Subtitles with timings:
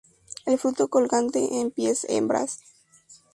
[0.47, 2.57] El fruto colgante en pies hembras.